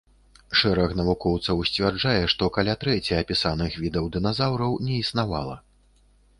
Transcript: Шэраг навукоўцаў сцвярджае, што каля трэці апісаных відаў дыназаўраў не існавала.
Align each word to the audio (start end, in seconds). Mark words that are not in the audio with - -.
Шэраг 0.61 0.95
навукоўцаў 0.99 1.61
сцвярджае, 1.71 2.15
што 2.33 2.49
каля 2.57 2.75
трэці 2.85 3.19
апісаных 3.21 3.79
відаў 3.87 4.11
дыназаўраў 4.19 4.71
не 4.89 4.95
існавала. 5.07 5.55